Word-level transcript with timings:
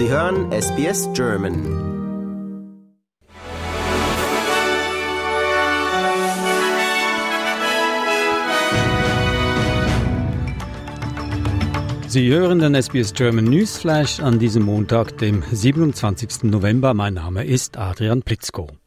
Sie 0.00 0.08
hören 0.08 0.50
SBS 0.50 1.10
German. 1.12 1.54
Sie 12.08 12.32
hören 12.32 12.60
den 12.60 12.74
SBS 12.74 13.12
German 13.12 13.44
Newsflash 13.44 14.20
an 14.20 14.38
diesem 14.38 14.62
Montag, 14.62 15.18
dem 15.18 15.42
27. 15.52 16.44
November. 16.44 16.94
Mein 16.94 17.12
Name 17.12 17.44
ist 17.44 17.76
Adrian 17.76 18.22
Plitzko. 18.22 18.79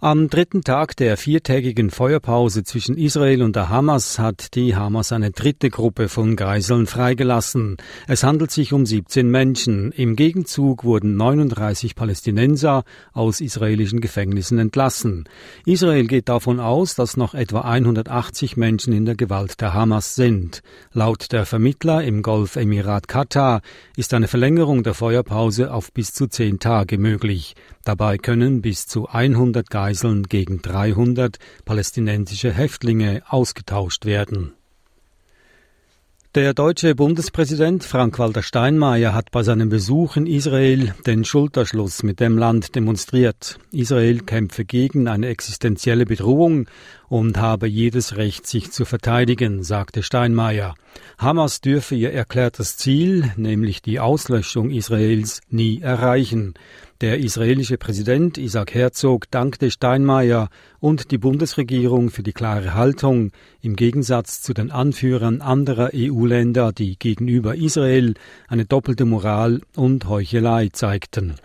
Am 0.00 0.30
dritten 0.30 0.62
Tag 0.62 0.94
der 0.94 1.16
viertägigen 1.16 1.90
Feuerpause 1.90 2.62
zwischen 2.62 2.96
Israel 2.96 3.42
und 3.42 3.56
der 3.56 3.68
Hamas 3.68 4.20
hat 4.20 4.54
die 4.54 4.76
Hamas 4.76 5.10
eine 5.10 5.32
dritte 5.32 5.70
Gruppe 5.70 6.08
von 6.08 6.36
Geiseln 6.36 6.86
freigelassen. 6.86 7.78
Es 8.06 8.22
handelt 8.22 8.52
sich 8.52 8.72
um 8.72 8.86
17 8.86 9.28
Menschen. 9.28 9.90
Im 9.90 10.14
Gegenzug 10.14 10.84
wurden 10.84 11.16
39 11.16 11.96
Palästinenser 11.96 12.84
aus 13.12 13.40
israelischen 13.40 14.00
Gefängnissen 14.00 14.60
entlassen. 14.60 15.24
Israel 15.66 16.06
geht 16.06 16.28
davon 16.28 16.60
aus, 16.60 16.94
dass 16.94 17.16
noch 17.16 17.34
etwa 17.34 17.62
180 17.62 18.56
Menschen 18.56 18.92
in 18.92 19.04
der 19.04 19.16
Gewalt 19.16 19.60
der 19.60 19.74
Hamas 19.74 20.14
sind. 20.14 20.62
Laut 20.92 21.32
der 21.32 21.44
Vermittler 21.44 22.04
im 22.04 22.22
Golfemirat 22.22 23.08
Katar 23.08 23.62
ist 23.96 24.14
eine 24.14 24.28
Verlängerung 24.28 24.84
der 24.84 24.94
Feuerpause 24.94 25.72
auf 25.72 25.92
bis 25.92 26.12
zu 26.14 26.28
zehn 26.28 26.60
Tage 26.60 26.98
möglich. 26.98 27.56
Dabei 27.88 28.18
können 28.18 28.60
bis 28.60 28.86
zu 28.86 29.08
100 29.08 29.70
Geiseln 29.70 30.24
gegen 30.24 30.60
300 30.60 31.38
palästinensische 31.64 32.52
Häftlinge 32.52 33.22
ausgetauscht 33.26 34.04
werden. 34.04 34.52
Der 36.34 36.52
deutsche 36.52 36.94
Bundespräsident 36.94 37.84
Frank-Walter 37.84 38.42
Steinmeier 38.42 39.14
hat 39.14 39.30
bei 39.30 39.42
seinem 39.42 39.70
Besuch 39.70 40.16
in 40.16 40.26
Israel 40.26 40.94
den 41.06 41.24
Schulterschluss 41.24 42.02
mit 42.02 42.20
dem 42.20 42.36
Land 42.36 42.74
demonstriert. 42.74 43.58
Israel 43.72 44.20
kämpfe 44.20 44.66
gegen 44.66 45.08
eine 45.08 45.28
existenzielle 45.28 46.04
Bedrohung 46.04 46.68
und 47.08 47.38
habe 47.38 47.66
jedes 47.66 48.18
Recht, 48.18 48.46
sich 48.46 48.70
zu 48.70 48.84
verteidigen, 48.84 49.62
sagte 49.62 50.02
Steinmeier. 50.02 50.74
Hamas 51.16 51.62
dürfe 51.62 51.94
ihr 51.94 52.12
erklärtes 52.12 52.76
Ziel, 52.76 53.32
nämlich 53.36 53.80
die 53.80 53.98
Auslöschung 53.98 54.70
Israels, 54.70 55.40
nie 55.48 55.80
erreichen. 55.80 56.52
Der 57.00 57.20
israelische 57.20 57.78
Präsident 57.78 58.38
Isaac 58.38 58.74
Herzog 58.74 59.30
dankte 59.30 59.70
Steinmeier 59.70 60.48
und 60.80 61.12
die 61.12 61.18
Bundesregierung 61.18 62.10
für 62.10 62.24
die 62.24 62.32
klare 62.32 62.74
Haltung 62.74 63.30
im 63.60 63.76
Gegensatz 63.76 64.42
zu 64.42 64.52
den 64.52 64.72
Anführern 64.72 65.40
anderer 65.40 65.90
EU-Länder, 65.94 66.72
die 66.72 66.98
gegenüber 66.98 67.54
Israel 67.54 68.14
eine 68.48 68.64
doppelte 68.64 69.04
Moral 69.04 69.60
und 69.76 70.08
Heuchelei 70.08 70.70
zeigten. 70.72 71.36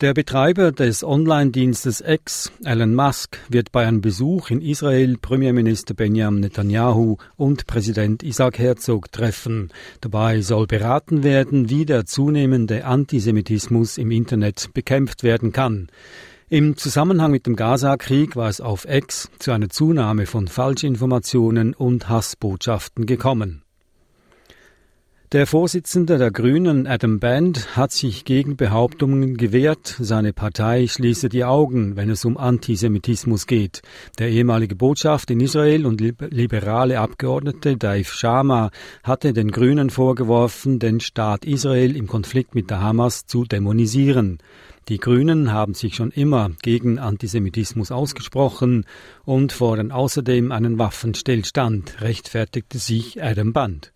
Der 0.00 0.14
Betreiber 0.14 0.72
des 0.72 1.04
Online-Dienstes 1.04 2.00
X, 2.00 2.50
Elon 2.64 2.94
Musk, 2.94 3.36
wird 3.50 3.70
bei 3.70 3.86
einem 3.86 4.00
Besuch 4.00 4.48
in 4.48 4.62
Israel 4.62 5.18
Premierminister 5.20 5.92
Benjamin 5.92 6.40
Netanyahu 6.40 7.18
und 7.36 7.66
Präsident 7.66 8.22
Isaac 8.22 8.58
Herzog 8.58 9.12
treffen. 9.12 9.68
Dabei 10.00 10.40
soll 10.40 10.66
beraten 10.66 11.22
werden, 11.22 11.68
wie 11.68 11.84
der 11.84 12.06
zunehmende 12.06 12.86
Antisemitismus 12.86 13.98
im 13.98 14.10
Internet 14.10 14.70
bekämpft 14.72 15.22
werden 15.22 15.52
kann. 15.52 15.88
Im 16.48 16.78
Zusammenhang 16.78 17.30
mit 17.30 17.44
dem 17.44 17.54
Gaza-Krieg 17.54 18.36
war 18.36 18.48
es 18.48 18.62
auf 18.62 18.86
X 18.88 19.28
zu 19.38 19.52
einer 19.52 19.68
Zunahme 19.68 20.24
von 20.24 20.48
Falschinformationen 20.48 21.74
und 21.74 22.08
Hassbotschaften 22.08 23.04
gekommen. 23.04 23.64
Der 25.32 25.46
Vorsitzende 25.46 26.18
der 26.18 26.32
Grünen, 26.32 26.88
Adam 26.88 27.20
Band, 27.20 27.76
hat 27.76 27.92
sich 27.92 28.24
gegen 28.24 28.56
Behauptungen 28.56 29.36
gewehrt, 29.36 29.94
seine 30.00 30.32
Partei 30.32 30.88
schließe 30.88 31.28
die 31.28 31.44
Augen, 31.44 31.94
wenn 31.94 32.10
es 32.10 32.24
um 32.24 32.36
Antisemitismus 32.36 33.46
geht. 33.46 33.80
Der 34.18 34.28
ehemalige 34.28 34.74
Botschaft 34.74 35.30
in 35.30 35.38
Israel 35.38 35.86
und 35.86 36.00
liberale 36.00 36.98
Abgeordnete 36.98 37.76
Dave 37.76 38.02
Shama 38.02 38.72
hatte 39.04 39.32
den 39.32 39.52
Grünen 39.52 39.90
vorgeworfen, 39.90 40.80
den 40.80 40.98
Staat 40.98 41.44
Israel 41.44 41.94
im 41.94 42.08
Konflikt 42.08 42.56
mit 42.56 42.68
der 42.68 42.80
Hamas 42.80 43.24
zu 43.26 43.44
dämonisieren. 43.44 44.38
Die 44.88 44.98
Grünen 44.98 45.52
haben 45.52 45.74
sich 45.74 45.94
schon 45.94 46.10
immer 46.10 46.50
gegen 46.60 46.98
Antisemitismus 46.98 47.92
ausgesprochen 47.92 48.84
und 49.24 49.52
fordern 49.52 49.92
außerdem 49.92 50.50
einen 50.50 50.80
Waffenstillstand, 50.80 52.00
rechtfertigte 52.00 52.78
sich 52.78 53.22
Adam 53.22 53.52
Band. 53.52 53.92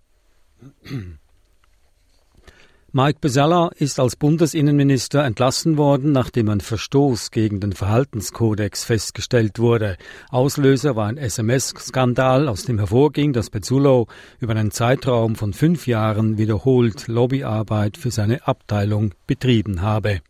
Mike 2.96 3.18
Besalla 3.20 3.72
ist 3.76 3.98
als 3.98 4.14
Bundesinnenminister 4.14 5.24
entlassen 5.24 5.76
worden, 5.76 6.12
nachdem 6.12 6.48
ein 6.48 6.60
Verstoß 6.60 7.32
gegen 7.32 7.58
den 7.58 7.72
Verhaltenskodex 7.72 8.84
festgestellt 8.84 9.58
wurde. 9.58 9.96
Auslöser 10.30 10.94
war 10.94 11.08
ein 11.08 11.16
SMS-Skandal, 11.16 12.46
aus 12.46 12.66
dem 12.66 12.78
hervorging, 12.78 13.32
dass 13.32 13.50
Pezzullo 13.50 14.06
über 14.38 14.54
einen 14.54 14.70
Zeitraum 14.70 15.34
von 15.34 15.52
fünf 15.52 15.88
Jahren 15.88 16.38
wiederholt 16.38 17.08
Lobbyarbeit 17.08 17.96
für 17.96 18.12
seine 18.12 18.46
Abteilung 18.46 19.12
betrieben 19.26 19.82
habe. 19.82 20.20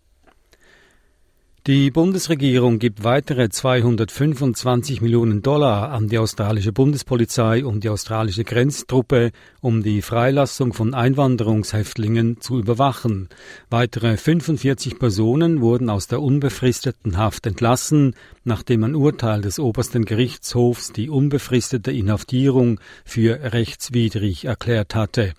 Die 1.67 1.91
Bundesregierung 1.91 2.79
gibt 2.79 3.05
weitere 3.05 3.49
225 3.49 5.01
Millionen 5.01 5.41
Dollar 5.41 5.93
an 5.93 6.09
die 6.09 6.19
australische 6.19 6.73
Bundespolizei 6.73 7.65
und 7.65 7.85
die 7.85 7.89
australische 7.89 8.45
Grenztruppe, 8.45 9.31
um 9.63 9.83
die 9.83 10.03
Freilassung 10.03 10.75
von 10.75 10.93
Einwanderungshäftlingen 10.93 12.39
zu 12.43 12.59
überwachen. 12.59 13.31
Weitere 13.71 14.19
45 14.19 14.99
Personen 14.99 15.63
wurden 15.63 15.89
aus 15.89 16.07
der 16.07 16.21
unbefristeten 16.21 17.17
Haft 17.17 17.47
entlassen, 17.47 18.15
nachdem 18.45 18.85
ein 18.85 18.95
Urteil 18.95 19.41
des 19.41 19.59
obersten 19.59 20.05
Gerichtshofs 20.05 20.93
die 20.93 21.09
unbefristete 21.09 21.93
Inhaftierung 21.93 22.79
für 23.07 23.55
rechtswidrig 23.55 24.45
erklärt 24.45 24.95
hatte. 24.95 25.33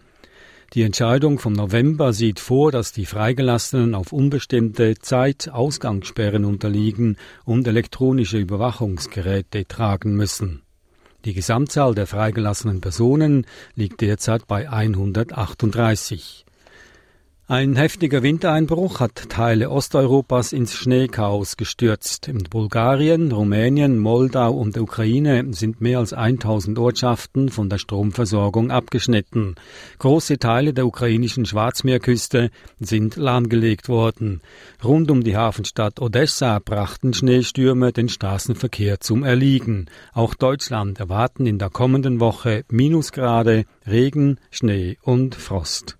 Die 0.75 0.81
Entscheidung 0.81 1.39
vom 1.39 1.53
November 1.53 2.11
sieht 2.11 2.41
vor, 2.41 2.69
dass 2.69 2.91
die 2.91 3.05
Freigelassenen 3.05 3.95
auf 3.95 4.11
unbestimmte 4.11 4.95
Zeit 4.95 5.47
Ausgangssperren 5.47 6.43
unterliegen 6.43 7.15
und 7.45 7.65
elektronische 7.65 8.39
Überwachungsgeräte 8.39 9.65
tragen 9.69 10.17
müssen. 10.17 10.63
Die 11.23 11.33
Gesamtzahl 11.33 11.95
der 11.95 12.07
freigelassenen 12.07 12.81
Personen 12.81 13.47
liegt 13.75 14.01
derzeit 14.01 14.47
bei 14.47 14.69
138. 14.69 16.45
Ein 17.47 17.75
heftiger 17.75 18.23
Wintereinbruch 18.23 18.99
hat 18.99 19.29
Teile 19.29 19.69
Osteuropas 19.69 20.51
ins 20.51 20.73
Schneechaos 20.73 21.57
gestürzt. 21.57 22.27
In 22.27 22.39
Bulgarien, 22.39 23.31
Rumänien, 23.31 23.99
Moldau 23.99 24.51
und 24.53 24.75
der 24.75 24.81
Ukraine 24.81 25.53
sind 25.53 25.79
mehr 25.79 25.99
als 25.99 26.11
1000 26.11 26.79
Ortschaften 26.79 27.49
von 27.49 27.69
der 27.69 27.77
Stromversorgung 27.77 28.71
abgeschnitten. 28.71 29.53
Große 29.99 30.39
Teile 30.39 30.73
der 30.73 30.87
ukrainischen 30.87 31.45
Schwarzmeerküste 31.45 32.49
sind 32.79 33.15
lahmgelegt 33.15 33.89
worden. 33.89 34.41
Rund 34.83 35.11
um 35.11 35.23
die 35.23 35.37
Hafenstadt 35.37 36.01
Odessa 36.01 36.57
brachten 36.57 37.13
Schneestürme 37.13 37.93
den 37.93 38.09
Straßenverkehr 38.09 39.01
zum 39.01 39.23
Erliegen. 39.23 39.85
Auch 40.13 40.33
Deutschland 40.33 40.99
erwarten 40.99 41.45
in 41.45 41.59
der 41.59 41.69
kommenden 41.69 42.19
Woche 42.19 42.63
Minusgrade, 42.71 43.65
Regen, 43.85 44.39
Schnee 44.49 44.97
und 45.03 45.35
Frost. 45.35 45.99